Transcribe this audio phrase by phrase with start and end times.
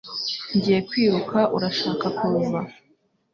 [0.55, 2.59] Ngiye kwiruka Urashaka kuza?